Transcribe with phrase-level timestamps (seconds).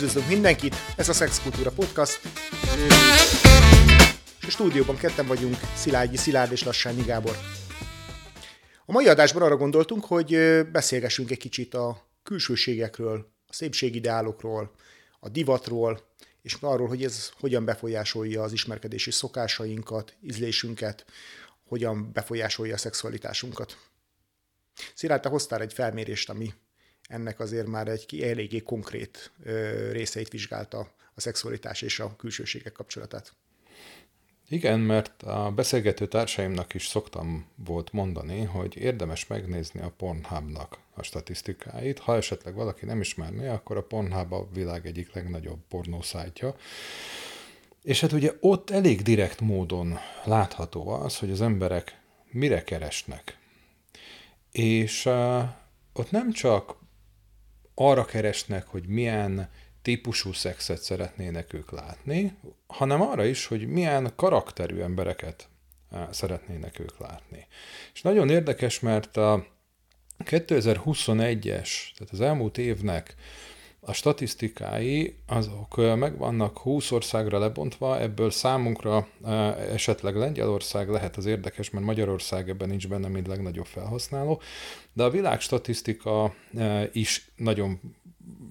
[0.00, 2.20] Üdvözlünk mindenkit, ez a Szexkultúra Podcast.
[4.40, 7.36] És a stúdióban ketten vagyunk, Szilágyi Szilárd és Lassányi Gábor.
[8.86, 10.36] A mai adásban arra gondoltunk, hogy
[10.72, 14.74] beszélgessünk egy kicsit a külsőségekről, a szépségideálokról,
[15.18, 16.00] a divatról,
[16.42, 21.04] és arról, hogy ez hogyan befolyásolja az ismerkedési szokásainkat, ízlésünket,
[21.68, 23.76] hogyan befolyásolja a szexualitásunkat.
[24.94, 26.54] Szilárd, te hoztál egy felmérést, ami
[27.10, 29.32] ennek azért már egy eléggé konkrét
[29.90, 30.78] részeit vizsgálta
[31.14, 33.32] a szexualitás és a külsőségek kapcsolatát.
[34.48, 41.02] Igen, mert a beszélgető társaimnak is szoktam volt mondani, hogy érdemes megnézni a Pornhubnak a
[41.02, 41.98] statisztikáit.
[41.98, 46.54] Ha esetleg valaki nem ismerné, akkor a Pornhub a világ egyik legnagyobb pornószájtja.
[47.82, 53.38] És hát ugye ott elég direkt módon látható az, hogy az emberek mire keresnek.
[54.52, 55.42] És uh,
[55.92, 56.79] ott nem csak
[57.82, 59.50] arra keresnek, hogy milyen
[59.82, 65.48] típusú szexet szeretnének ők látni, hanem arra is, hogy milyen karakterű embereket
[65.90, 67.46] eh, szeretnének ők látni.
[67.94, 69.46] És nagyon érdekes, mert a
[70.24, 73.14] 2021-es, tehát az elmúlt évnek
[73.80, 79.08] a statisztikái azok eh, meg vannak 20 országra lebontva, ebből számunkra
[79.72, 84.40] esetleg Lengyelország lehet az érdekes, mert Magyarország ebben nincs benne, mint legnagyobb felhasználó,
[84.92, 86.34] de a világ statisztika
[86.92, 87.80] is nagyon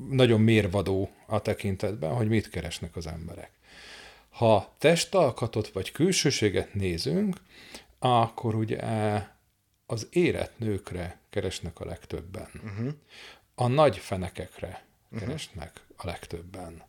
[0.10, 3.52] nagyon mérvadó a tekintetben, hogy mit keresnek az emberek.
[4.30, 7.38] Ha testalkatot vagy külsőséget nézünk,
[8.00, 8.80] akkor ugye
[9.86, 12.48] az érett nőkre keresnek a legtöbben.
[12.64, 12.94] Uh-huh.
[13.56, 15.28] A nagy fenekekre uh-huh.
[15.28, 16.84] keresnek a legtöbben.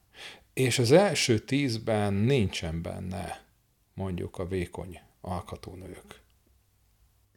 [0.52, 3.44] És az első tízben nincsen benne
[3.94, 6.20] mondjuk a vékony alkatónők.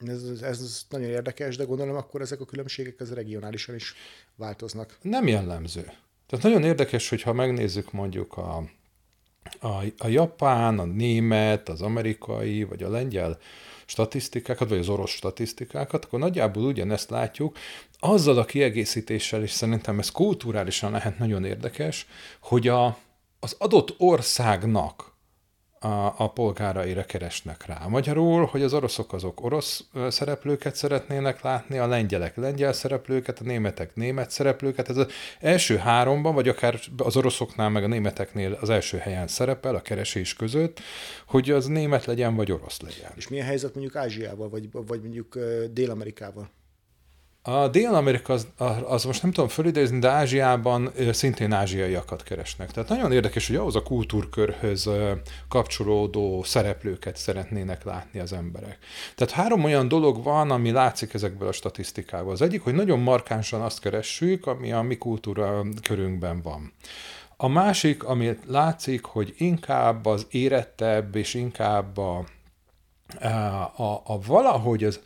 [0.07, 3.93] Ez, ez nagyon érdekes, de gondolom akkor ezek a különbségek az regionálisan is
[4.35, 4.97] változnak.
[5.01, 5.91] Nem jellemző.
[6.25, 8.57] Tehát nagyon érdekes, hogyha megnézzük mondjuk a,
[9.59, 13.39] a, a japán, a német, az amerikai, vagy a lengyel
[13.93, 17.57] statisztikákat, vagy az orosz statisztikákat, akkor nagyjából ugyanezt látjuk,
[17.99, 22.07] azzal a kiegészítéssel, és szerintem ez kulturálisan lehet nagyon érdekes,
[22.39, 22.97] hogy a,
[23.39, 25.12] az adott országnak
[25.83, 27.85] a, a polgáraira keresnek rá.
[27.87, 33.95] Magyarul, hogy az oroszok azok orosz szereplőket szeretnének látni, a lengyelek lengyel szereplőket, a németek
[33.95, 34.89] német szereplőket.
[34.89, 35.07] Ez az
[35.39, 40.33] első háromban, vagy akár az oroszoknál, meg a németeknél az első helyen szerepel a keresés
[40.33, 40.79] között,
[41.27, 43.11] hogy az német legyen, vagy orosz legyen.
[43.15, 45.37] És milyen helyzet mondjuk Ázsiával, vagy, vagy mondjuk
[45.71, 46.49] Dél-Amerikával?
[47.45, 48.47] A Dél-Amerika az,
[48.85, 52.71] az most nem tudom fölidézni, de Ázsiában szintén ázsiaiakat keresnek.
[52.71, 54.89] Tehát nagyon érdekes, hogy ahhoz a kultúrkörhöz
[55.49, 58.77] kapcsolódó szereplőket szeretnének látni az emberek.
[59.15, 62.31] Tehát három olyan dolog van, ami látszik ezekből a statisztikából.
[62.31, 66.73] Az egyik, hogy nagyon markánsan azt keressük, ami a mi kultúra körünkben van.
[67.37, 72.25] A másik, ami látszik, hogy inkább az érettebb, és inkább a,
[73.75, 74.99] a, a, valahogy az,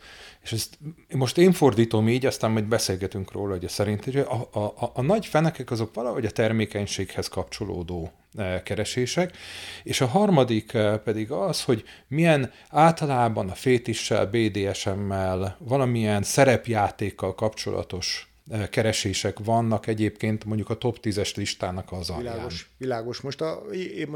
[0.50, 0.78] és ezt
[1.14, 5.02] most én fordítom így, aztán majd beszélgetünk róla, hogy szerint hogy a, a, a, a
[5.02, 9.36] nagy fenekek azok valahogy a termékenységhez kapcsolódó e, keresések,
[9.82, 18.27] és a harmadik e, pedig az, hogy milyen általában a fétissel, BDSM-mel, valamilyen szerepjátékkal kapcsolatos
[18.70, 22.32] keresések vannak egyébként mondjuk a top 10-es listának az alján.
[22.32, 23.20] Világos, világos.
[23.20, 23.62] Most a,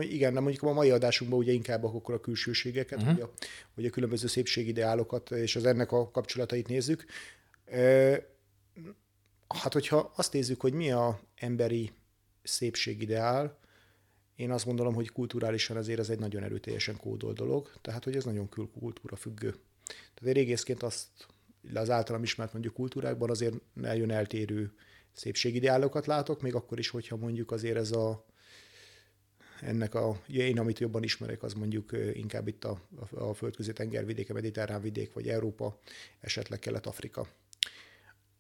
[0.00, 3.14] igen, nem mondjuk a mai adásunkban ugye inkább akkor a külsőségeket, uh-huh.
[3.14, 3.30] hogy, a,
[3.74, 7.04] hogy a különböző szépségideálokat és az ennek a kapcsolatait nézzük.
[9.48, 11.90] Hát, hogyha azt nézzük, hogy mi a emberi
[12.42, 13.58] szépségideál,
[14.36, 18.24] én azt gondolom, hogy kulturálisan azért ez egy nagyon erőteljesen kódol dolog, tehát hogy ez
[18.24, 19.54] nagyon külkultúra függő.
[19.86, 21.06] Tehát én régészként azt
[21.74, 24.72] az általam ismert mondjuk kultúrákban azért nagyon eltérő
[25.12, 28.24] szépségideálokat látok, még akkor is, hogyha mondjuk azért ez a
[29.62, 32.80] ennek a, én amit jobban ismerek, az mondjuk inkább itt a,
[33.10, 35.78] a, földközi tengervidéke, mediterrán vidék, vagy Európa,
[36.20, 37.28] esetleg Kelet-Afrika.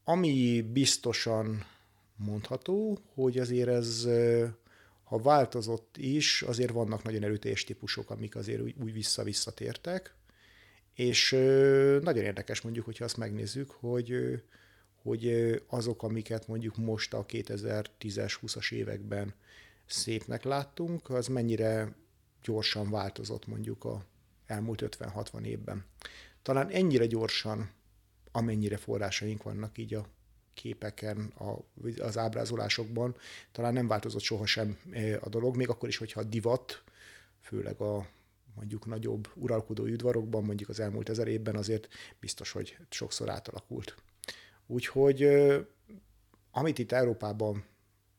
[0.04, 1.64] Ami biztosan
[2.16, 4.08] mondható, hogy azért ez,
[5.04, 10.14] ha változott is, azért vannak nagyon erőteljes típusok, amik azért úgy, úgy vissza-visszatértek,
[10.94, 11.30] és
[12.00, 14.42] nagyon érdekes mondjuk, hogyha azt megnézzük, hogy,
[15.02, 15.32] hogy
[15.66, 19.34] azok, amiket mondjuk most a 2010-es, 20-as években
[19.86, 21.94] szépnek láttunk, az mennyire
[22.42, 24.04] gyorsan változott mondjuk a
[24.46, 25.84] elmúlt 50-60 évben.
[26.42, 27.70] Talán ennyire gyorsan,
[28.32, 30.06] amennyire forrásaink vannak így a
[30.54, 31.58] képeken, a,
[31.98, 33.16] az ábrázolásokban,
[33.52, 34.78] talán nem változott sohasem
[35.20, 36.82] a dolog, még akkor is, hogyha a divat,
[37.40, 38.06] főleg a
[38.54, 41.88] mondjuk nagyobb uralkodó udvarokban, mondjuk az elmúlt ezer évben azért
[42.20, 43.94] biztos, hogy sokszor átalakult.
[44.66, 45.28] Úgyhogy
[46.50, 47.64] amit itt Európában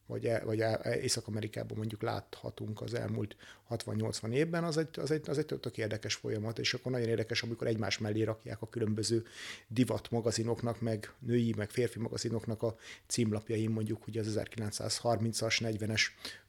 [0.05, 3.35] vagy, e, vagy e, Észak-Amerikában mondjuk láthatunk az elmúlt
[3.69, 7.43] 60-80 évben, az egy, az, egy, az egy tök érdekes folyamat, és akkor nagyon érdekes,
[7.43, 9.23] amikor egymás mellé rakják a különböző
[9.67, 12.75] divat magazinoknak, meg női, meg férfi magazinoknak a
[13.07, 16.01] címlapjain mondjuk, hogy az 1930-as, 40-es,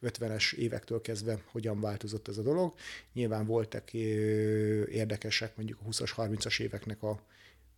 [0.02, 2.74] 50-es évektől kezdve hogyan változott ez a dolog.
[3.12, 7.20] Nyilván voltak érdekesek mondjuk a 20-as, 30-as éveknek a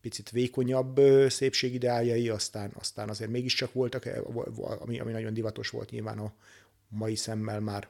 [0.09, 4.09] picit vékonyabb szépségideáljai, aztán, aztán azért mégiscsak voltak,
[4.79, 6.33] ami, ami nagyon divatos volt nyilván a
[6.89, 7.89] mai szemmel már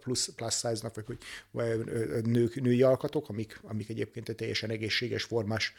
[0.00, 1.18] plusz, plus size-nak, vagy,
[1.50, 5.74] vagy nők, női alkatok, amik, amik egyébként egy teljesen egészséges, formás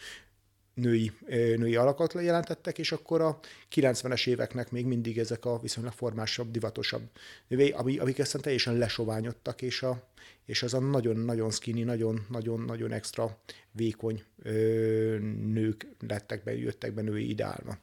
[0.77, 3.39] női, női alakat jelentettek, és akkor a
[3.75, 7.09] 90-es éveknek még mindig ezek a viszonylag formásabb, divatosabb
[7.47, 10.09] női, amik aztán teljesen lesoványodtak, és, a,
[10.45, 13.37] és az a nagyon-nagyon skinny, nagyon-nagyon-nagyon extra
[13.71, 15.17] vékony ö,
[15.53, 17.77] nők lettek be, jöttek be női ideálma.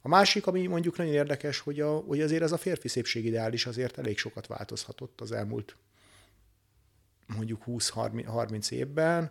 [0.00, 3.66] A másik, ami mondjuk nagyon érdekes, hogy, a, hogy azért ez a férfi szépségideál is
[3.66, 5.76] azért elég sokat változhatott az elmúlt
[7.26, 9.30] mondjuk 20-30 évben,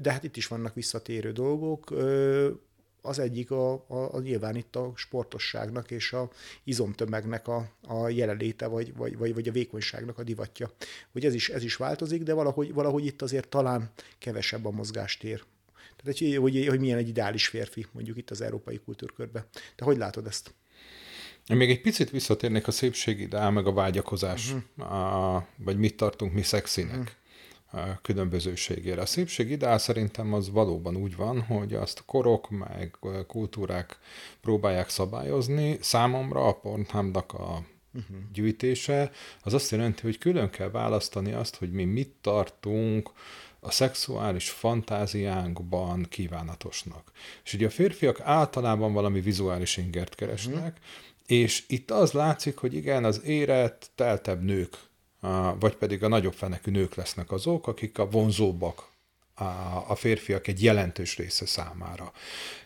[0.00, 1.94] de hát itt is vannak visszatérő dolgok.
[3.04, 6.30] Az egyik a, a, a nyilván itt a sportosságnak és a
[6.64, 10.70] izomtömegnek a, a jelenléte, vagy, vagy, vagy, vagy a vékonyságnak a divatja.
[11.12, 15.44] Hogy ez is, ez is változik, de valahogy, valahogy itt azért talán kevesebb a mozgástér.
[15.96, 19.46] Tehát, hogy, hogy, hogy milyen egy ideális férfi, mondjuk itt az európai kultúrkörbe.
[19.76, 20.54] Te hogy látod ezt?
[21.46, 24.92] Én még egy picit visszatérnék a szépségideál, meg a vágyakozás, uh-huh.
[24.92, 26.98] a, vagy mit tartunk mi szexinek.
[26.98, 27.20] Uh-huh
[28.02, 29.00] különbözőségére.
[29.00, 33.98] A szépség ideál szerintem az valóban úgy van, hogy azt korok meg kultúrák
[34.40, 35.78] próbálják szabályozni.
[35.80, 37.64] Számomra a Pornhubnak a
[37.94, 38.16] uh-huh.
[38.32, 39.10] gyűjtése
[39.42, 43.10] az azt jelenti, hogy külön kell választani azt, hogy mi mit tartunk
[43.60, 47.12] a szexuális fantáziánkban kívánatosnak.
[47.44, 50.76] És ugye a férfiak általában valami vizuális ingert keresnek, uh-huh.
[51.26, 54.78] és itt az látszik, hogy igen, az érett, teltebb nők
[55.58, 58.90] vagy pedig a nagyobb fenekű nők lesznek azok, akik a vonzóbbak
[59.86, 62.12] a férfiak egy jelentős része számára.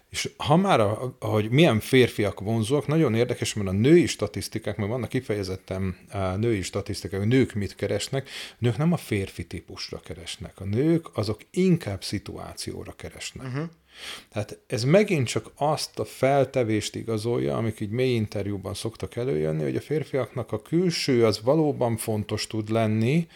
[0.08, 4.90] És ha már, a, hogy milyen férfiak vonzóak, nagyon érdekes, mert a női statisztikák, mert
[4.90, 5.96] vannak kifejezetten
[6.36, 8.28] női statisztikák, hogy nők mit keresnek,
[8.58, 10.60] nők nem a férfi típusra keresnek.
[10.60, 13.46] A nők azok inkább szituációra keresnek.
[13.46, 13.68] Uh-huh.
[14.32, 19.76] Tehát ez megint csak azt a feltevést igazolja, amik így mély interjúban szoktak előjönni, hogy
[19.76, 23.28] a férfiaknak a külső az valóban fontos tud lenni,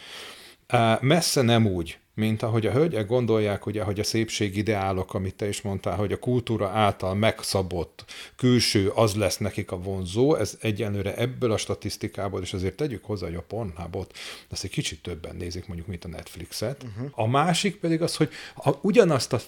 [1.00, 5.48] messze nem úgy, mint ahogy a hölgyek gondolják, ugye, hogy a szépség ideálok, amit te
[5.48, 8.04] is mondtál, hogy a kultúra által megszabott
[8.36, 13.26] külső az lesz nekik a vonzó, ez egyenlőre ebből a statisztikából, és azért tegyük hozzá,
[13.26, 14.16] hogy a Pornhubot,
[14.50, 16.82] azt egy kicsit többen nézik, mondjuk, mint a Netflixet.
[16.82, 17.10] Uh-huh.
[17.12, 19.40] A másik pedig az, hogy a, ugyanazt a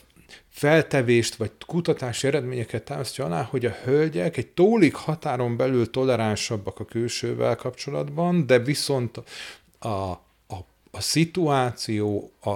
[0.48, 6.84] feltevést vagy kutatási eredményeket támasztja alá, hogy a hölgyek egy tólik határon belül toleránsabbak a
[6.84, 9.22] külsővel kapcsolatban, de viszont
[9.78, 10.20] a, a,
[10.90, 12.50] a szituáció, a,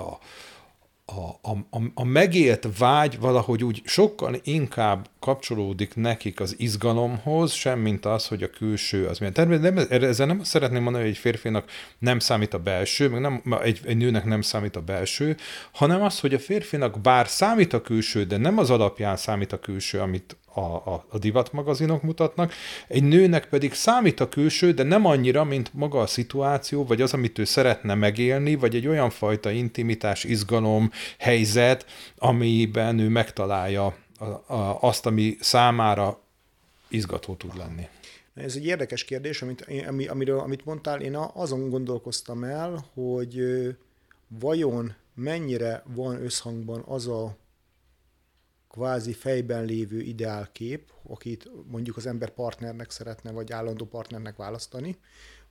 [1.12, 1.38] a,
[1.70, 8.43] a, a megélt vágy valahogy úgy sokkal inkább kapcsolódik nekik az izgalomhoz, semmint az, hogy
[8.43, 9.34] a külső az milyen.
[9.34, 13.43] Természetesen nem, ezzel nem szeretném mondani, hogy egy férfinak nem számít a belső, meg nem,
[13.62, 15.37] egy, egy nőnek nem számít a belső,
[15.73, 19.58] hanem az, hogy a férfinak bár számít a külső, de nem az alapján számít a
[19.58, 22.52] külső, amit a, a, a divatmagazinok mutatnak,
[22.88, 27.12] egy nőnek pedig számít a külső, de nem annyira, mint maga a szituáció, vagy az,
[27.12, 34.04] amit ő szeretne megélni, vagy egy olyan fajta intimitás, izgalom, helyzet, amiben ő megtalálja
[34.80, 36.20] azt, ami számára
[36.88, 37.88] izgató tud lenni.
[38.35, 43.44] Ez egy érdekes kérdés, amit, ami, amiről, amit mondtál, én azon gondolkoztam el, hogy
[44.28, 47.37] vajon mennyire van összhangban az a
[48.68, 54.99] kvázi fejben lévő ideálkép, akit mondjuk az ember partnernek szeretne, vagy állandó partnernek választani,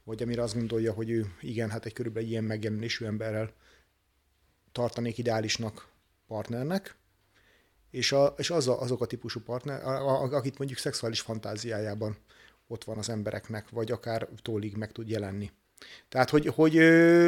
[0.03, 3.53] vagy amire azt gondolja, hogy ő igen, hát egy körülbelül ilyen megjelenésű emberrel
[4.71, 5.87] tartanék ideálisnak
[6.27, 6.95] partnernek,
[7.95, 12.17] és, a, és az a, azok a típusú partner, a, a, akit mondjuk szexuális fantáziájában
[12.67, 15.51] ott van az embereknek, vagy akár tólig meg tud jelenni.
[16.09, 16.77] Tehát, hogy, hogy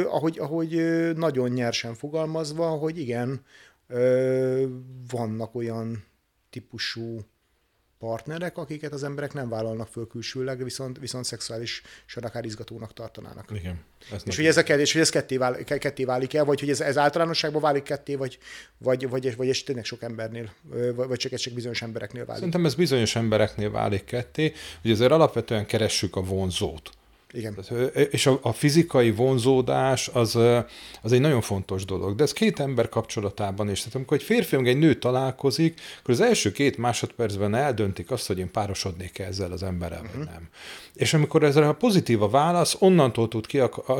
[0.04, 0.70] ahogy, ahogy
[1.16, 3.44] nagyon nyersen fogalmazva, hogy igen,
[5.10, 6.04] vannak olyan
[6.50, 7.20] típusú
[7.98, 11.82] partnerek, akiket az emberek nem vállalnak föl külsőleg, viszont, viszont szexuális
[12.20, 13.50] akár izgatónak tartanának.
[13.54, 13.80] Igen.
[14.12, 16.70] Ez és hogy ez, a, és hogy ez ketté, válik, ketté válik el, vagy hogy
[16.70, 18.38] ez, ez általánosságban válik ketté, vagy,
[18.78, 20.52] vagy, vagy, vagy ez tényleg sok embernél,
[20.94, 22.36] vagy, vagy csak ez csak bizonyos embereknél válik?
[22.36, 24.52] Szerintem ez bizonyos embereknél válik ketté,
[24.82, 26.90] hogy azért alapvetően keressük a vonzót.
[27.32, 27.58] Igen.
[28.10, 30.38] És a, a fizikai vonzódás az,
[31.02, 32.14] az egy nagyon fontos dolog.
[32.14, 33.78] De ez két ember kapcsolatában is.
[33.78, 38.26] Tehát amikor egy férfi meg egy nő találkozik, akkor az első két másodpercben eldöntik azt,
[38.26, 40.16] hogy én párosodnék -e ezzel az emberrel, uh-huh.
[40.16, 40.32] vagy mhm.
[40.34, 40.48] nem.
[40.94, 43.46] És amikor ezzel a pozitív a válasz, onnantól tud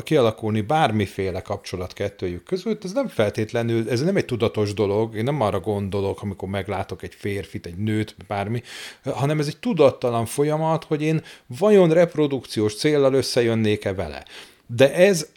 [0.03, 5.41] kialakulni bármiféle kapcsolat kettőjük között, ez nem feltétlenül, ez nem egy tudatos dolog, én nem
[5.41, 8.61] arra gondolok, amikor meglátok egy férfit, egy nőt, bármi,
[9.03, 14.25] hanem ez egy tudattalan folyamat, hogy én vajon reprodukciós célral összejönnék-e vele.
[14.75, 15.27] De ez,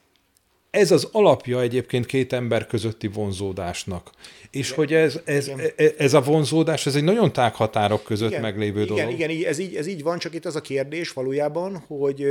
[0.71, 4.11] ez az alapja egyébként két ember közötti vonzódásnak.
[4.51, 8.31] És igen, hogy ez, ez, e, ez a vonzódás, ez egy nagyon tág határok között
[8.31, 9.12] igen, meglévő igen, dolog.
[9.12, 12.25] Igen, igen, ez így, ez így van, csak itt az a kérdés valójában, hogy,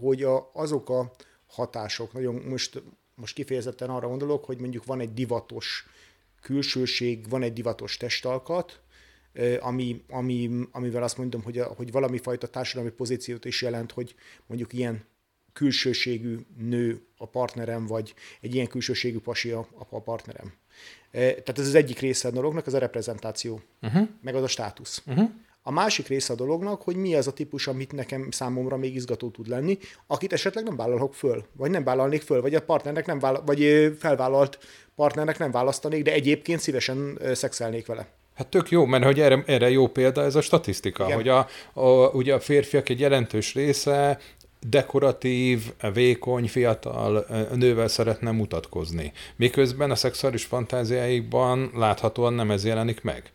[0.00, 1.12] hogy a, azok a
[1.46, 2.82] hatások, nagyon most,
[3.14, 5.86] most kifejezetten arra gondolok, hogy mondjuk van egy divatos
[6.42, 8.80] külsőség, van egy divatos testalkat,
[9.60, 14.14] ami, ami, amivel azt mondom, hogy, hogy valami fajta társadalmi pozíciót is jelent, hogy
[14.46, 15.04] mondjuk ilyen
[15.52, 20.52] külsőségű nő a partnerem, vagy egy ilyen külsőségű pasi a, a partnerem.
[21.10, 24.08] Tehát ez az egyik része a dolognak, az a reprezentáció, uh-huh.
[24.20, 25.02] meg az a státusz.
[25.06, 25.30] Uh-huh.
[25.62, 29.30] A másik része a dolognak, hogy mi az a típus, amit nekem számomra még izgató
[29.30, 33.18] tud lenni, akit esetleg nem vállalok föl, vagy nem vállalnék föl, vagy a partnernek nem
[33.18, 34.58] vállal, vagy felvállalt
[34.94, 38.08] partnernek nem választanék, de egyébként szívesen szexelnék vele.
[38.34, 41.16] Hát tök jó, mert hogy erre, erre jó példa ez a statisztika, Igen.
[41.16, 44.18] hogy a, a, ugye a férfiak egy jelentős része
[44.66, 49.12] dekoratív, vékony, fiatal nővel szeretne mutatkozni.
[49.36, 53.32] Miközben a szexuális fantáziáikban láthatóan nem ez jelenik meg.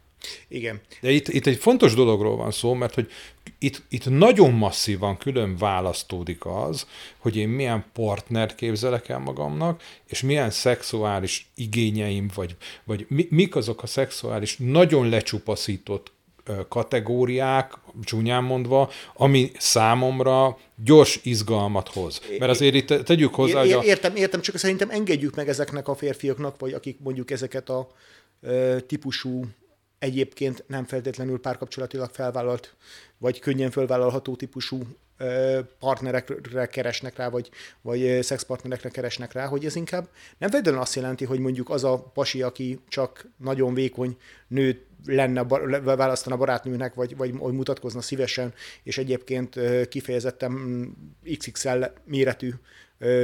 [0.47, 0.81] Igen.
[1.01, 3.11] De itt, itt egy fontos dologról van szó, mert hogy
[3.59, 10.21] itt, itt nagyon masszívan külön választódik az, hogy én milyen partnert képzelek el magamnak, és
[10.21, 16.11] milyen szexuális igényeim, vagy, vagy mi, mik azok a szexuális, nagyon lecsupaszított
[16.69, 22.21] kategóriák, csúnyán mondva, ami számomra gyors izgalmat hoz.
[22.39, 23.83] Mert azért itt tegyük hozzá, hogy a...
[23.83, 27.91] Értem, értem, csak szerintem engedjük meg ezeknek a férfiaknak, vagy akik mondjuk ezeket a
[28.87, 29.45] típusú
[29.99, 32.75] egyébként nem feltétlenül párkapcsolatilag felvállalt,
[33.17, 34.81] vagy könnyen felvállalható típusú
[35.79, 37.49] partnerekre keresnek rá, vagy,
[37.81, 41.97] vagy szexpartnerekre keresnek rá, hogy ez inkább nem feltétlenül azt jelenti, hogy mondjuk az a
[41.97, 45.43] pasi, aki csak nagyon vékony nőt lenne,
[45.83, 50.53] választana barátnőnek, vagy, vagy hogy mutatkozna szívesen, és egyébként kifejezetten
[51.37, 52.53] XXL méretű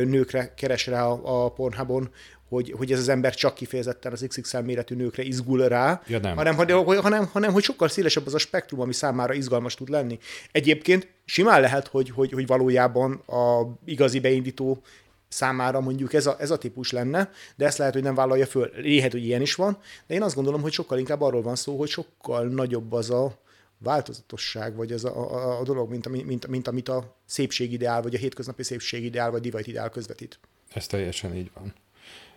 [0.03, 2.09] nőkre keres rá a, a Pornhubon,
[2.53, 6.35] hogy, hogy ez az ember csak kifejezetten az XXL méretű nőkre izgul rá, ja, nem.
[6.35, 10.19] Hanem, hanem, hanem, hanem hogy sokkal szélesebb az a spektrum, ami számára izgalmas tud lenni.
[10.51, 14.81] Egyébként simán lehet, hogy, hogy, hogy valójában a igazi beindító
[15.27, 18.71] számára mondjuk ez a, ez a típus lenne, de ezt lehet, hogy nem vállalja föl.
[18.75, 21.77] Lehet, hogy ilyen is van, de én azt gondolom, hogy sokkal inkább arról van szó,
[21.77, 23.37] hogy sokkal nagyobb az a
[23.77, 28.17] változatosság, vagy az a, a, a dolog, mint, mint, mint amit a szépségideál, vagy a
[28.17, 30.39] hétköznapi szépségideál, vagy divajtideál közvetít.
[30.73, 31.73] Ez teljesen így van.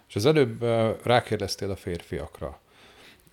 [0.09, 0.63] És az előbb
[1.05, 2.61] rákérdeztél a férfiakra.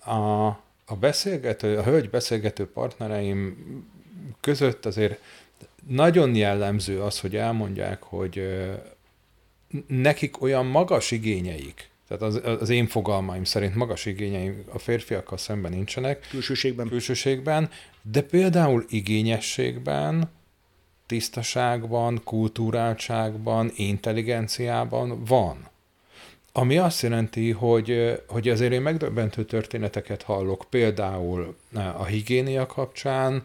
[0.04, 0.46] A,
[0.84, 3.56] a beszélgető, a hölgy beszélgető partnereim
[4.40, 5.20] között azért
[5.86, 8.42] nagyon jellemző az, hogy elmondják, hogy
[9.86, 15.72] nekik olyan magas igényeik, tehát az, az én fogalmaim szerint magas igényeim a férfiakkal szemben
[15.72, 16.26] nincsenek.
[16.30, 16.88] Külsőségben.
[16.88, 17.70] Külsőségben,
[18.02, 20.30] de például igényességben,
[21.06, 25.68] tisztaságban, kultúráltságban, intelligenciában van.
[26.56, 33.44] Ami azt jelenti, hogy, hogy azért én megdöbbentő történeteket hallok, például a higiénia kapcsán,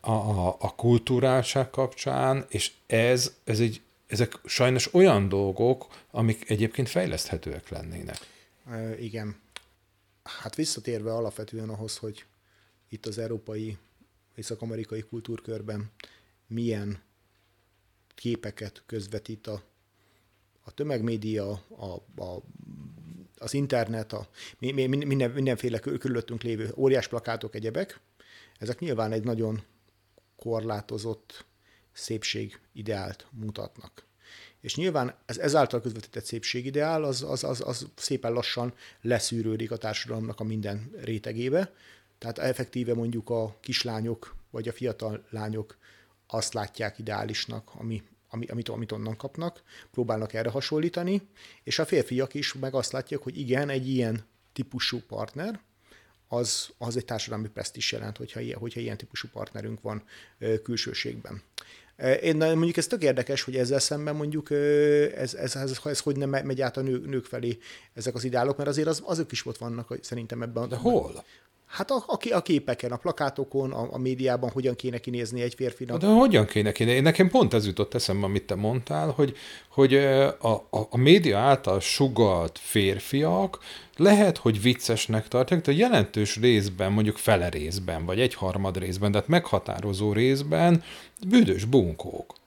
[0.00, 6.88] a, a, a kultúráltság kapcsán, és ez, ez egy, ezek sajnos olyan dolgok, amik egyébként
[6.88, 8.18] fejleszthetőek lennének.
[9.00, 9.36] Igen.
[10.22, 12.24] Hát visszatérve alapvetően ahhoz, hogy
[12.88, 13.76] itt az európai,
[14.34, 15.90] észak-amerikai kultúrkörben
[16.46, 17.02] milyen
[18.14, 19.62] képeket közvetít a
[20.68, 22.42] a tömegmédia, a, a,
[23.38, 28.00] az internet, a, minden, mindenféle körülöttünk lévő óriás plakátok, egyebek,
[28.58, 29.62] ezek nyilván egy nagyon
[30.36, 31.44] korlátozott
[31.92, 34.06] szépség ideált mutatnak.
[34.60, 40.40] És nyilván ez ezáltal közvetített szépségideál az, az, az, az szépen lassan leszűrődik a társadalomnak
[40.40, 41.72] a minden rétegébe.
[42.18, 45.78] Tehát effektíve mondjuk a kislányok vagy a fiatal lányok
[46.26, 51.28] azt látják ideálisnak, ami amit, amit onnan kapnak, próbálnak erre hasonlítani,
[51.62, 55.60] és a férfiak is meg azt látják, hogy igen, egy ilyen típusú partner,
[56.28, 60.02] az, az egy társadalmi is jelent, hogyha ilyen, hogyha ilyen típusú partnerünk van
[60.62, 61.42] külsőségben.
[62.22, 66.30] Én mondjuk ez tök érdekes, hogy ezzel szemben mondjuk ez, ez, ez, ez hogy nem
[66.30, 67.58] megy át a nő, nők felé
[67.94, 70.68] ezek az ideálok, mert azért az, azok is ott vannak hogy szerintem ebben.
[70.68, 71.24] De hol?
[71.68, 75.98] Hát a, a, a képeken, a plakátokon, a, a médiában hogyan kéne kinézni egy férfinak.
[75.98, 77.00] De hogyan kéne kinézni?
[77.00, 79.36] Nekem pont ez jutott eszembe, amit te mondtál, hogy,
[79.68, 83.58] hogy a, a, a média által sugalt férfiak
[83.96, 89.28] lehet, hogy viccesnek tartják, de jelentős részben, mondjuk fele részben, vagy egy harmad részben, tehát
[89.28, 90.82] meghatározó részben
[91.28, 92.37] büdös bunkók.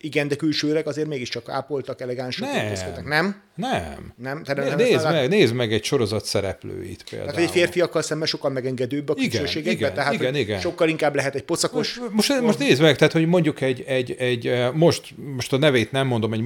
[0.00, 2.72] Igen, de külsőleg azért mégiscsak ápoltak, elegánsak, Nem.
[3.04, 3.42] Nem?
[3.54, 4.12] Nem.
[4.16, 4.42] Nem?
[4.44, 7.30] Né- nem nézd, meg, nézd meg egy sorozat szereplőit például.
[7.30, 10.60] Tehát, hogy egy férfiakkal szemben sokkal megengedőbb a külsőségekben, igen, tehát igen, igen.
[10.60, 12.00] sokkal inkább lehet egy pocakos...
[12.10, 15.92] Most, most nézd meg, tehát, hogy mondjuk egy, egy, egy eh, most, most a nevét
[15.92, 16.42] nem mondom, egy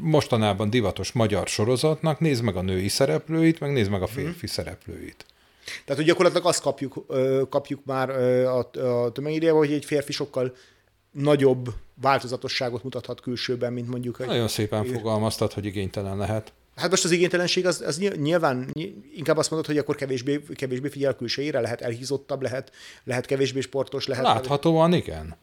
[0.00, 5.26] mostanában divatos magyar sorozatnak, nézd meg a női szereplőit, meg nézd meg a férfi szereplőit.
[5.64, 7.06] Tehát, hogy gyakorlatilag azt kapjuk,
[7.48, 10.54] kapjuk már a, a tömegmédiában, hogy egy férfi sokkal
[11.14, 14.26] nagyobb változatosságot mutathat külsőben, mint mondjuk egy...
[14.26, 16.52] Nagyon szépen fogalmaztad, hogy igénytelen lehet.
[16.76, 20.42] Hát most az igénytelenség az, az ny- nyilván ny- inkább azt mondod, hogy akkor kevésbé,
[20.54, 22.72] kevésbé figyel a külsejére, lehet elhízottabb, lehet,
[23.04, 24.24] lehet kevésbé sportos, lehet...
[24.24, 25.36] Láthatóan igen.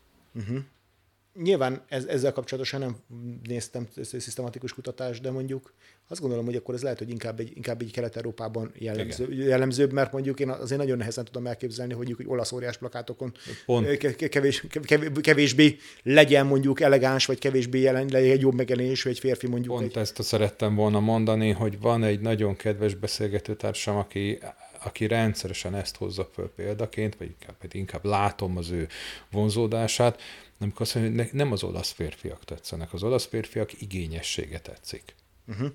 [1.33, 2.95] Nyilván ez, ezzel kapcsolatosan nem
[3.43, 5.73] néztem szisztematikus kutatást, de mondjuk
[6.07, 10.11] azt gondolom, hogy akkor ez lehet, hogy inkább egy, inkább egy Kelet-Európában jellemző, jellemzőbb, mert
[10.11, 13.33] mondjuk én azért nagyon nehezen tudom elképzelni, hogy mondjuk egy olasz óriás plakátokon
[13.65, 13.97] Pont.
[13.97, 19.19] ke- kevés, kev- kevésbé legyen mondjuk elegáns, vagy kevésbé jelen, legyen egy jobb megjelenésű egy
[19.19, 19.75] férfi mondjuk.
[19.75, 24.39] Pont Egy, ezt szerettem volna mondani, hogy van egy nagyon kedves beszélgetőtársam, aki,
[24.83, 28.87] aki rendszeresen ezt hozza föl példaként, vagy inkább, vagy inkább látom az ő
[29.31, 30.21] vonzódását,
[30.61, 35.15] amikor azt mondja, hogy ne- nem az olasz férfiak tetszenek, az olasz férfiak igényessége tetszik.
[35.47, 35.71] Uh-huh.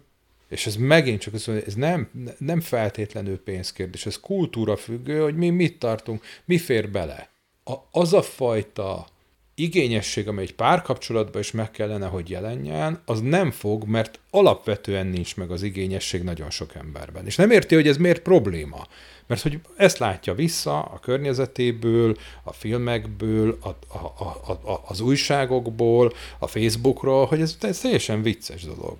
[0.48, 5.36] És ez megint csak azt mondja, ez nem, nem feltétlenül pénzkérdés, ez kultúra függő, hogy
[5.36, 7.30] mi mit tartunk, mi fér bele.
[7.64, 9.06] A, az a fajta
[9.58, 15.36] igényesség, amely egy párkapcsolatban is meg kellene, hogy jelenjen, az nem fog, mert alapvetően nincs
[15.36, 17.26] meg az igényesség nagyon sok emberben.
[17.26, 18.86] És nem érti, hogy ez miért probléma.
[19.26, 24.14] Mert hogy ezt látja vissza a környezetéből, a filmekből, a, a,
[24.46, 28.96] a, a, az újságokból, a Facebookról, hogy ez, ez teljesen vicces dolog.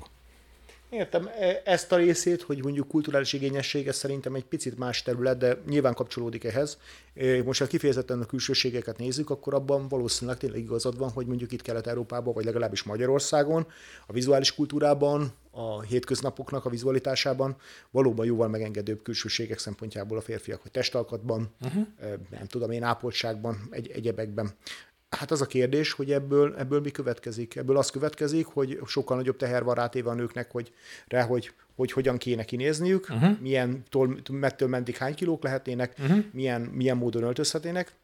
[0.91, 5.39] Értem e- ezt a részét, hogy mondjuk kulturális igényesség, ez szerintem egy picit más terület,
[5.39, 6.79] de nyilván kapcsolódik ehhez.
[7.15, 11.53] E, Most ha kifejezetten a külsőségeket nézzük, akkor abban valószínűleg tényleg igazad van, hogy mondjuk
[11.53, 13.67] itt Kelet-Európában, vagy legalábbis Magyarországon,
[14.07, 17.57] a vizuális kultúrában, a hétköznapoknak a vizualitásában
[17.91, 21.87] valóban jóval megengedőbb külsőségek szempontjából a férfiak, hogy testalkatban, uh-huh.
[22.31, 24.51] nem tudom én, ápoltságban, egy, egyebekben.
[25.11, 27.57] Hát az a kérdés, hogy ebből, ebből mi következik?
[27.57, 30.73] Ebből az következik, hogy sokkal nagyobb teher van rátéve a nőknek, hogy
[31.07, 33.41] rá, hogy, hogy hogyan kéne kinézniük, uh-huh.
[33.41, 36.25] milyen tól, mettől mendig hány kilók lehetnének, uh-huh.
[36.33, 37.95] milyen, milyen módon öltözhetnének.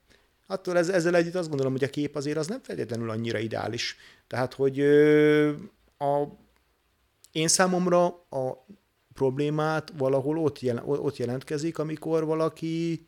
[0.47, 3.97] Attól ez, ezzel együtt azt gondolom, hogy a kép azért az nem feltétlenül annyira ideális.
[4.27, 4.81] Tehát, hogy
[5.99, 6.23] a,
[7.33, 8.67] én számomra a
[9.15, 13.07] problémát valahol ott, jelen, ott jelentkezik, amikor valaki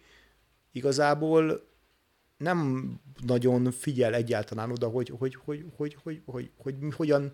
[0.72, 1.68] igazából
[2.36, 2.90] nem
[3.26, 7.32] nagyon figyel egyáltalán oda, hogy, hogy, hogy, hogy, hogy, hogy, hogy, hogy hogyan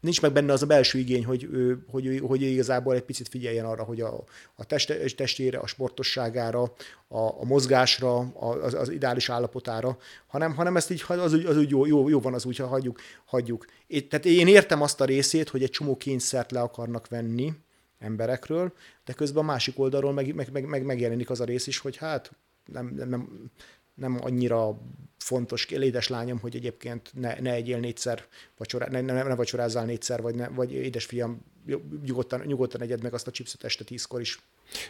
[0.00, 3.02] nincs meg benne az a belső igény, hogy, ő, hogy, ő, hogy ő igazából egy
[3.02, 4.24] picit figyeljen arra, hogy a,
[4.54, 6.62] a teste, testére, a sportosságára,
[7.08, 11.70] a, a mozgásra, a, az, az ideális állapotára, hanem, hanem ezt így az, az úgy
[11.70, 13.00] jó, jó, jó van az úgy, ha hagyjuk.
[13.24, 13.64] hagyjuk.
[13.86, 17.52] É, tehát én értem azt a részét, hogy egy csomó kényszert le akarnak venni
[17.98, 18.72] emberekről,
[19.04, 21.96] de közben a másik oldalról meg, meg, meg, meg megjelenik az a rész is, hogy
[21.96, 22.32] hát
[22.72, 23.50] nem, nem, nem,
[24.00, 24.78] nem annyira
[25.18, 28.24] fontos, lédes lányom, hogy egyébként ne, ne egyél négyszer,
[28.56, 31.42] vacsorá, ne, ne, ne vacsorázzál négyszer, vagy, ne, vagy édesfiam,
[32.04, 34.40] nyugodtan, nyugodtan egyed meg azt a chipset este tízkor is.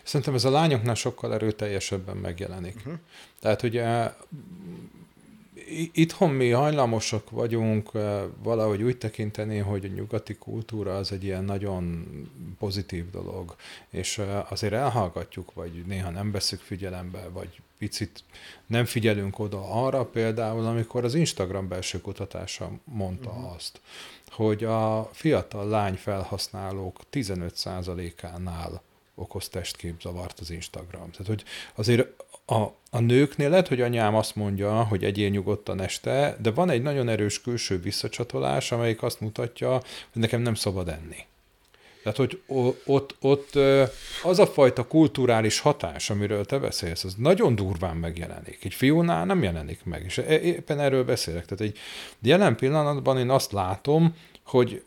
[0.03, 2.77] Szerintem ez a lányoknál sokkal erőteljesebben megjelenik.
[2.77, 2.95] Uh-huh.
[3.41, 4.11] Tehát ugye
[5.69, 11.25] i- itthon mi hajlamosak vagyunk eh, valahogy úgy tekinteni, hogy a nyugati kultúra az egy
[11.25, 12.07] ilyen nagyon
[12.59, 13.57] pozitív dolog,
[13.91, 18.25] és eh, azért elhallgatjuk, vagy néha nem veszük figyelembe, vagy picit
[18.67, 23.55] nem figyelünk oda arra például, amikor az Instagram belső kutatása mondta uh-huh.
[23.55, 23.81] azt,
[24.31, 28.83] hogy a fiatal lány felhasználók 15%-ánál
[29.15, 31.11] okoz testképzavart az Instagram.
[31.11, 32.09] Tehát, hogy azért
[32.47, 36.83] a, a nőknél lehet, hogy anyám azt mondja, hogy egyél nyugodtan este, de van egy
[36.83, 39.71] nagyon erős külső visszacsatolás, amelyik azt mutatja,
[40.13, 41.27] hogy nekem nem szabad enni.
[42.03, 42.41] Tehát, hogy
[42.85, 43.59] ott, ott
[44.23, 48.65] az a fajta kulturális hatás, amiről te beszélsz, az nagyon durván megjelenik.
[48.65, 51.45] Egy fiúnál nem jelenik meg, és éppen erről beszélek.
[51.45, 51.79] Tehát egy
[52.23, 54.83] jelen pillanatban én azt látom, hogy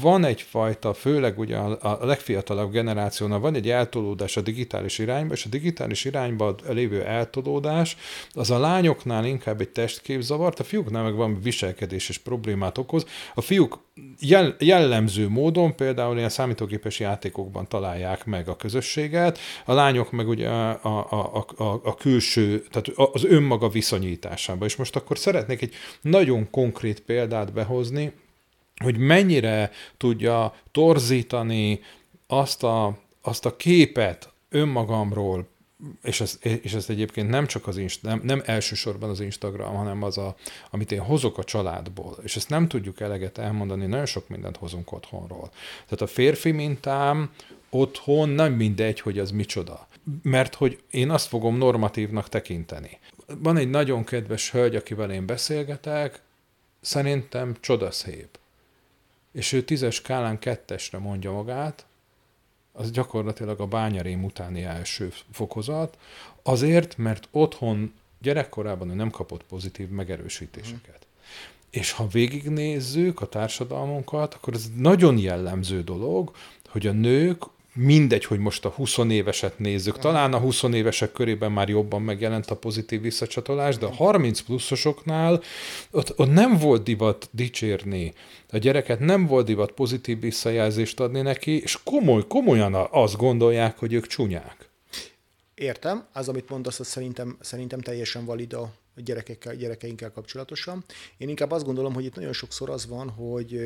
[0.00, 5.48] van egyfajta, főleg ugye a, legfiatalabb generációnak van egy eltolódás a digitális irányba, és a
[5.48, 7.96] digitális irányba lévő eltolódás
[8.32, 13.06] az a lányoknál inkább egy testképzavart, a fiúknál meg van viselkedéses problémát okoz.
[13.34, 13.78] A fiúk
[14.20, 20.48] jel, jellemző módon például ilyen számítógépes játékokban találják meg a közösséget, a lányok meg ugye
[20.48, 24.68] a, a, a, a, a külső, tehát az önmaga viszonyításában.
[24.68, 28.12] És most akkor szeretnék egy nagyon konkrét példát behozni,
[28.82, 31.80] hogy mennyire tudja torzítani
[32.26, 35.46] azt a, azt a képet önmagamról,
[36.02, 40.02] és ez, és ez egyébként nem csak az Inst- nem, nem elsősorban az Instagram, hanem
[40.02, 40.36] az, a,
[40.70, 44.92] amit én hozok a családból, és ezt nem tudjuk eleget elmondani, nagyon sok mindent hozunk
[44.92, 45.50] otthonról.
[45.84, 47.30] Tehát a férfi mintám
[47.70, 49.86] otthon nem mindegy, hogy az micsoda.
[50.22, 52.98] Mert hogy én azt fogom normatívnak tekinteni.
[53.38, 56.22] Van egy nagyon kedves hölgy, akivel én beszélgetek,
[56.80, 58.38] szerintem csodaszép
[59.32, 61.86] és ő tízes skálán kettesre mondja magát,
[62.72, 65.98] az gyakorlatilag a bányarém utáni első fokozat,
[66.42, 71.06] azért, mert otthon gyerekkorában ő nem kapott pozitív megerősítéseket.
[71.06, 71.10] Mm.
[71.70, 76.34] És ha végignézzük a társadalmunkat, akkor ez nagyon jellemző dolog,
[76.66, 77.42] hogy a nők
[77.74, 82.50] mindegy, hogy most a 20 éveset nézzük, talán a 20 évesek körében már jobban megjelent
[82.50, 85.42] a pozitív visszacsatolás, de a 30 pluszosoknál
[85.90, 88.12] ott, ott nem volt divat dicsérni.
[88.50, 93.92] A gyereket, nem volt divat pozitív visszajelzést adni neki, és komoly, komolyan azt gondolják, hogy
[93.92, 94.68] ők csúnyák.
[95.54, 100.84] Értem, az, amit mondasz, az szerintem, szerintem teljesen valid a, a gyerekekkel, gyerekeinkkel kapcsolatosan.
[101.16, 103.60] Én inkább azt gondolom, hogy itt nagyon sokszor az van, hogy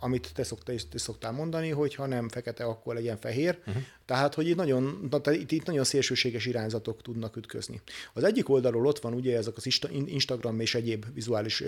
[0.00, 3.58] amit te, szoktál, te szoktál mondani, hogy ha nem fekete, akkor legyen fehér.
[3.66, 3.82] Uh-huh.
[4.04, 7.80] Tehát, hogy itt nagyon, itt, itt nagyon szélsőséges irányzatok tudnak ütközni.
[8.12, 11.60] Az egyik oldalról ott van ugye ezek az Instagram és egyéb vizuális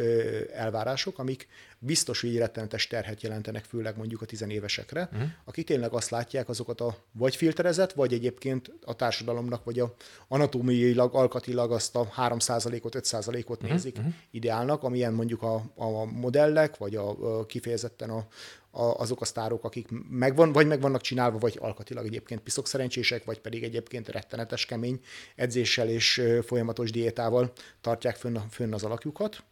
[0.53, 5.29] elvárások, amik biztos, hogy rettenetes terhet jelentenek, főleg mondjuk a tizenévesekre, uh-huh.
[5.45, 9.95] akik tényleg azt látják azokat a vagy filterezett, vagy egyébként a társadalomnak, vagy a
[10.29, 13.70] anatómiailag, alkatilag azt a 3%-ot, 5%-ot uh-huh.
[13.70, 14.12] nézik uh-huh.
[14.30, 18.26] ideálnak, amilyen mondjuk a, a modellek, vagy a, a kifejezetten a,
[18.70, 23.24] a, azok a sztárok, akik megvan, vagy meg vannak csinálva, vagy alkatilag egyébként piszok szerencsések,
[23.24, 25.00] vagy pedig egyébként rettenetes kemény
[25.37, 29.44] edzéssel és folyamatos diétával tartják fönn, fönn az alakjukat.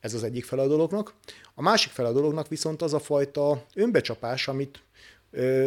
[0.00, 1.14] Ez az egyik fel a dolognak.
[1.54, 4.82] A másik fel a dolognak viszont az a fajta önbecsapás, amit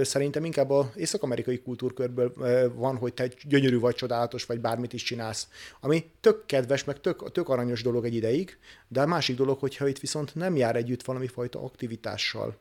[0.01, 2.33] szerintem inkább az észak-amerikai kultúrkörből
[2.75, 5.47] van, hogy te gyönyörű vagy, csodálatos vagy, bármit is csinálsz.
[5.79, 9.87] Ami tök kedves, meg tök, tök aranyos dolog egy ideig, de a másik dolog, hogyha
[9.87, 12.57] itt viszont nem jár együtt valami fajta aktivitással,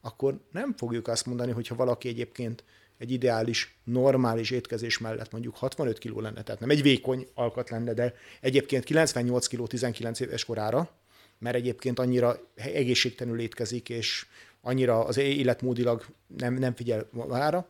[0.00, 2.64] akkor nem fogjuk azt mondani, hogyha valaki egyébként
[2.98, 7.94] egy ideális, normális étkezés mellett mondjuk 65 kg lenne, tehát nem egy vékony alkat lenne,
[7.94, 10.90] de egyébként 98 kg 19 éves korára,
[11.38, 14.26] mert egyébként annyira egészségtelenül étkezik, és
[14.60, 16.04] annyira az életmódilag
[16.36, 17.66] nem, nem figyel magára,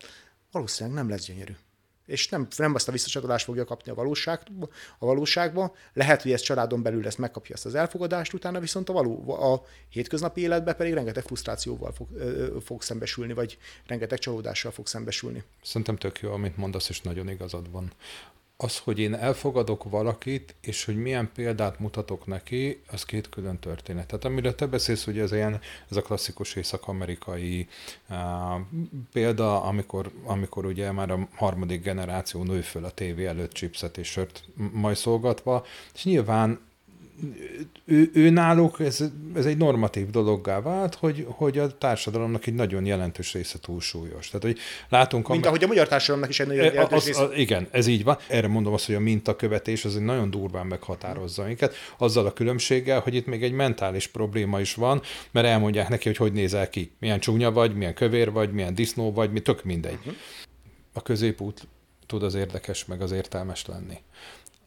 [0.50, 1.54] valószínűleg nem lesz gyönyörű
[2.06, 4.40] és nem, nem azt a visszacsatolást fogja kapni a, valóság,
[4.98, 5.74] a valóságba.
[5.92, 9.62] Lehet, hogy ez családon belül ezt megkapja ezt az elfogadást, utána viszont a, való, a
[9.88, 12.08] hétköznapi életben pedig rengeteg frusztrációval fog,
[12.64, 15.42] fog szembesülni, vagy rengeteg csalódással fog szembesülni.
[15.62, 17.92] Szerintem tök jó, amit mondasz, és nagyon igazad van
[18.56, 24.06] az, hogy én elfogadok valakit, és hogy milyen példát mutatok neki, az két külön történet.
[24.06, 27.68] Tehát amire te beszélsz, hogy ez, ilyen, ez a klasszikus észak-amerikai
[28.08, 28.16] uh,
[29.12, 34.08] példa, amikor, amikor ugye már a harmadik generáció nő föl a tévé előtt chipset és
[34.08, 35.64] sört majd szolgatva,
[35.94, 36.60] és nyilván
[37.84, 42.86] ő, ő náluk ez, ez egy normatív dologgá vált, hogy, hogy a társadalomnak egy nagyon
[42.86, 44.26] jelentős része túlsúlyos.
[44.28, 45.28] Tehát, hogy látunk...
[45.28, 47.22] Mint ahogy a magyar társadalomnak is egy nagyon jelentős az, része.
[47.22, 48.18] Az, igen, ez így van.
[48.28, 53.00] Erre mondom azt, hogy a mintakövetés az egy nagyon durván meghatározza minket, azzal a különbséggel,
[53.00, 56.92] hogy itt még egy mentális probléma is van, mert elmondják neki, hogy hogy nézel ki,
[57.00, 59.98] milyen csúnya vagy, milyen kövér vagy, milyen disznó vagy, mi tök mindegy.
[59.98, 60.14] Uh-huh.
[60.92, 61.68] A középút
[62.06, 63.98] tud az érdekes, meg az értelmes lenni.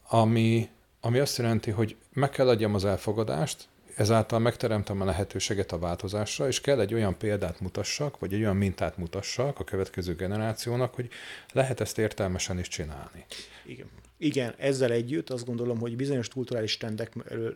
[0.08, 0.68] Ami
[1.00, 6.46] ami azt jelenti, hogy meg kell adjam az elfogadást, ezáltal megteremtem a lehetőséget a változásra,
[6.46, 11.08] és kell egy olyan példát mutassak, vagy egy olyan mintát mutassak a következő generációnak, hogy
[11.52, 13.24] lehet ezt értelmesen is csinálni.
[13.66, 13.86] Igen.
[14.18, 17.12] Igen, ezzel együtt azt gondolom, hogy bizonyos kulturális trendek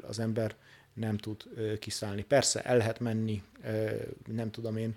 [0.09, 0.55] az ember
[0.95, 1.43] nem tud
[1.79, 2.23] kiszállni.
[2.23, 3.43] Persze el lehet menni,
[4.27, 4.97] nem tudom én,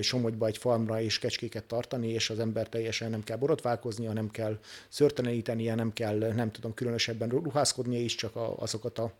[0.00, 4.58] Somogyba egy farmra és kecskéket tartani, és az ember teljesen nem kell borotválkoznia, nem kell
[4.88, 9.12] szörtelenítenie, nem kell, nem tudom, különösebben ruházkodnia is, csak azokat a,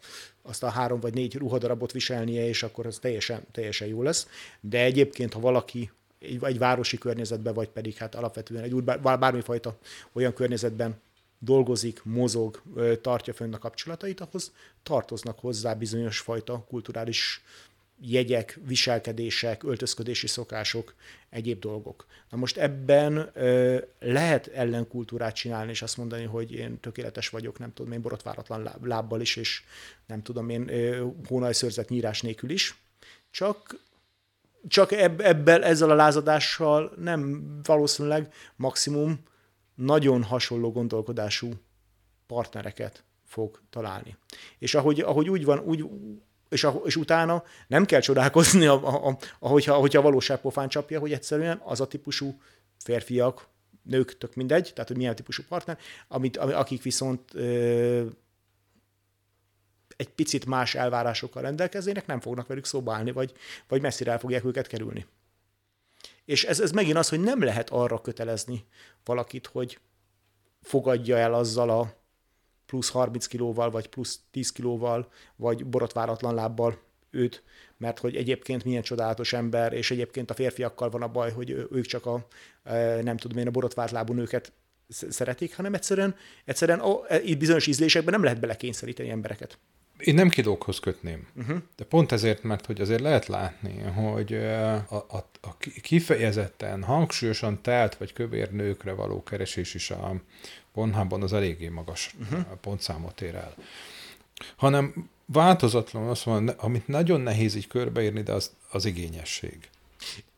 [0.42, 4.28] azt a három vagy négy ruhadarabot viselnie, és akkor az teljesen, teljesen jó lesz.
[4.60, 9.78] De egyébként, ha valaki egy, egy városi környezetben, vagy pedig hát alapvetően egy úgy bármifajta
[10.12, 11.00] olyan környezetben
[11.44, 12.62] dolgozik, mozog,
[13.00, 14.52] tartja fönn a kapcsolatait, ahhoz
[14.82, 17.42] tartoznak hozzá bizonyos fajta kulturális
[18.00, 20.94] jegyek, viselkedések, öltözködési szokások,
[21.30, 22.06] egyéb dolgok.
[22.30, 27.72] Na most ebben ö, lehet ellenkultúrát csinálni, és azt mondani, hogy én tökéletes vagyok, nem
[27.72, 29.62] tudom én, borotváratlan lábbal is, és
[30.06, 30.70] nem tudom én,
[31.28, 32.76] hónajszőrzet nyírás nélkül is.
[33.30, 33.76] Csak
[34.68, 39.18] csak ebb, ebből, ezzel a lázadással nem valószínűleg maximum
[39.74, 41.50] nagyon hasonló gondolkodású
[42.26, 44.16] partnereket fog találni.
[44.58, 45.84] És ahogy, ahogy úgy van, úgy,
[46.48, 51.12] és, és utána nem kell csodálkozni, a, a, ahogyha, ahogyha a valóság pofán csapja, hogy
[51.12, 52.40] egyszerűen az a típusú
[52.78, 53.48] férfiak,
[53.82, 58.06] nők, tök mindegy, tehát hogy milyen típusú partner, amit, akik viszont ö,
[59.96, 63.32] egy picit más elvárásokkal rendelkeznének, nem fognak velük szóba állni, vagy,
[63.68, 65.06] vagy messzire el fogják őket kerülni.
[66.24, 68.64] És ez, ez megint az, hogy nem lehet arra kötelezni
[69.04, 69.78] valakit, hogy
[70.62, 71.94] fogadja el azzal a
[72.66, 76.78] plusz 30 kilóval, vagy plusz 10 kilóval, vagy borotváratlan lábbal
[77.10, 77.42] őt,
[77.76, 81.84] mert hogy egyébként milyen csodálatos ember, és egyébként a férfiakkal van a baj, hogy ők
[81.84, 82.26] csak a,
[82.62, 84.52] e, nem tudom én, a borotvárt lábú nőket
[84.88, 89.58] szeretik, hanem egyszerűen, egyszerűen e, itt bizonyos ízlésekben nem lehet belekényszeríteni embereket.
[89.98, 91.58] Én nem kilókhoz kötném, uh-huh.
[91.76, 97.96] de pont ezért, mert hogy azért lehet látni, hogy a, a, a kifejezetten, hangsúlyosan telt
[97.96, 100.14] vagy kövér nőkre való keresés is a
[100.72, 102.40] Pornhubon az eléggé magas uh-huh.
[102.60, 103.54] pontszámot ér el.
[104.56, 109.68] Hanem változatlanul azt mondom, amit nagyon nehéz így körbeírni, de az, az igényesség.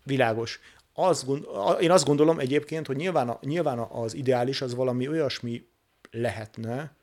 [0.03, 0.61] Világos.
[0.93, 1.47] Azt gond,
[1.81, 5.67] én azt gondolom egyébként, hogy nyilván, a, nyilván az ideális az valami olyasmi
[6.11, 6.97] lehetne,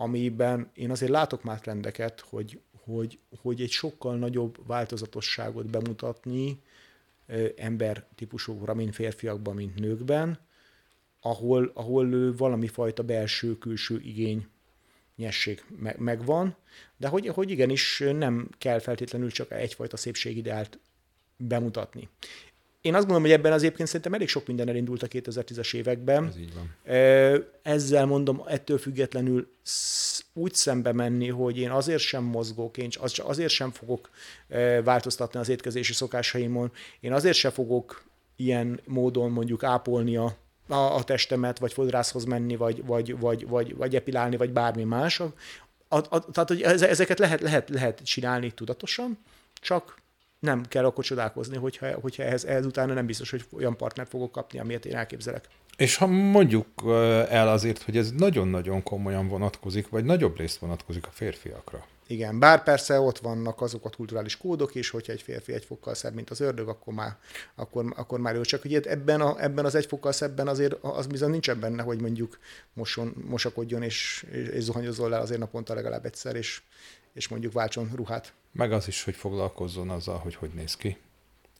[0.00, 6.62] amiben én azért látok már trendeket, hogy, hogy, hogy egy sokkal nagyobb változatosságot bemutatni
[7.56, 10.38] ember típusokra, mint férfiakban, mint nőkben,
[11.20, 14.46] ahol, ahol valami fajta belső-külső igény
[15.16, 15.64] nyesség
[15.98, 16.56] megvan,
[16.96, 20.78] de hogy, hogy igenis nem kell feltétlenül csak egyfajta szépségideált
[21.36, 22.08] bemutatni.
[22.80, 26.26] Én azt gondolom, hogy ebben az egyébként szerintem elég sok minden elindult a 2010-es években.
[26.26, 26.74] Ez így van.
[27.62, 29.48] Ezzel mondom, ettől függetlenül
[30.32, 34.10] úgy szembe menni, hogy én azért sem mozgok, én azért sem fogok
[34.84, 38.02] változtatni az étkezési szokásaimon, én azért sem fogok
[38.36, 40.36] ilyen módon mondjuk ápolni a,
[40.68, 45.20] a, a testemet, vagy fodrászhoz menni, vagy, vagy, vagy, vagy, vagy epilálni, vagy bármi más.
[45.20, 45.32] A,
[45.88, 49.18] a, tehát, hogy ezeket lehet, lehet, lehet csinálni tudatosan,
[49.60, 49.96] csak
[50.38, 54.32] nem kell akkor csodálkozni, hogyha, hogyha ehhez, ehhez utána nem biztos, hogy olyan partnert fogok
[54.32, 55.48] kapni, amilyet én elképzelek.
[55.76, 56.66] És ha mondjuk
[57.28, 61.86] el azért, hogy ez nagyon-nagyon komolyan vonatkozik, vagy nagyobb részt vonatkozik a férfiakra.
[62.10, 65.94] Igen, bár persze ott vannak azok a kulturális kódok is, hogyha egy férfi egy fokkal
[65.94, 67.16] szebb, mint az ördög, akkor már,
[67.54, 71.06] akkor, akkor már ő csak, hogy ebben, a, ebben az egy fokkal szebben azért az
[71.06, 72.38] bizony nincsen benne, hogy mondjuk
[72.72, 76.62] moson, mosakodjon és, és, és zuhanyozzon le azért naponta legalább egyszer, és,
[77.18, 78.32] és mondjuk váltson ruhát.
[78.52, 80.96] Meg az is, hogy foglalkozzon azzal, hogy hogy néz ki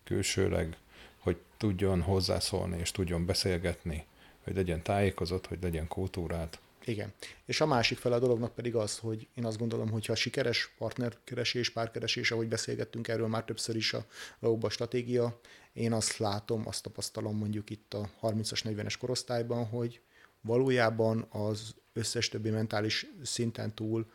[0.05, 0.77] külsőleg,
[1.19, 4.07] hogy tudjon hozzászólni és tudjon beszélgetni,
[4.45, 6.61] hogy legyen tájékozott, hogy legyen kultúrát.
[6.85, 7.13] Igen.
[7.45, 10.75] És a másik fel a dolognak pedig az, hogy én azt gondolom, hogy ha sikeres
[10.79, 14.07] partnerkeresés, párkeresés, ahogy beszélgettünk erről már többször is a
[14.39, 15.41] Lauba stratégia,
[15.73, 20.01] én azt látom, azt tapasztalom mondjuk itt a 30-as, 40-es korosztályban, hogy
[20.41, 24.07] valójában az összes többi mentális szinten túl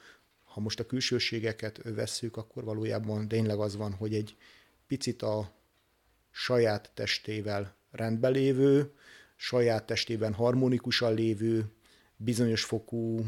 [0.54, 4.36] ha most a külsőségeket vesszük, akkor valójában tényleg az van, hogy egy
[4.88, 5.52] picit a
[6.32, 8.92] saját testével rendben lévő,
[9.36, 11.66] saját testében harmonikusan lévő,
[12.16, 13.26] bizonyos fokú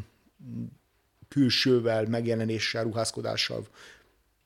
[1.27, 3.67] külsővel, megjelenéssel, ruházkodással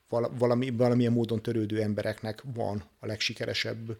[0.10, 3.98] valami, valamilyen módon törődő embereknek van a legsikeresebb,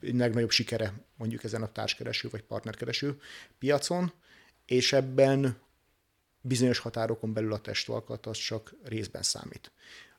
[0.00, 3.20] legnagyobb sikere mondjuk ezen a társkereső vagy partnerkereső
[3.58, 4.12] piacon,
[4.66, 5.62] és ebben
[6.46, 9.72] bizonyos határokon belül a testalkat az csak részben számít.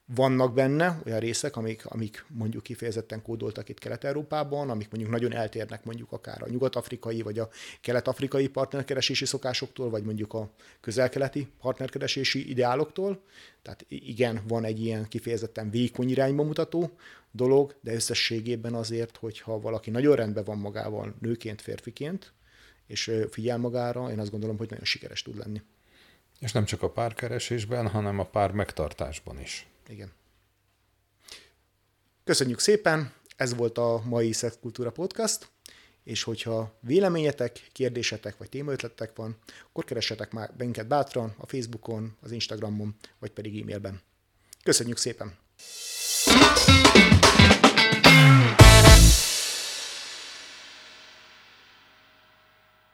[0.08, 5.84] Vannak benne olyan részek, amik, amik mondjuk kifejezetten kódoltak itt Kelet-Európában, amik mondjuk nagyon eltérnek
[5.84, 7.50] mondjuk akár a nyugat-afrikai vagy a
[7.82, 10.50] kelet-afrikai partnerkeresési szokásoktól, vagy mondjuk a
[10.82, 13.24] közel-keleti partnerkeresési ideáloktól.
[13.62, 16.92] Tehát igen, van egy ilyen kifejezetten vékony irányba mutató
[17.32, 22.34] dolog, de összességében azért, hogyha valaki nagyon rendben van magával nőként, férfiként,
[22.88, 25.62] és figyel magára, én azt gondolom, hogy nagyon sikeres tud lenni.
[26.40, 29.68] És nem csak a párkeresésben, hanem a pár megtartásban is.
[29.88, 30.12] Igen.
[32.24, 35.50] Köszönjük szépen, ez volt a mai Szexkultúra Podcast,
[36.04, 39.38] és hogyha véleményetek, kérdésetek vagy témaötletek van,
[39.70, 44.02] akkor keressetek már minket bátran a Facebookon, az Instagramon, vagy pedig e-mailben.
[44.64, 45.38] Köszönjük szépen!